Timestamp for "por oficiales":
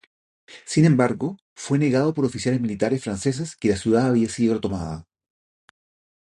2.15-2.59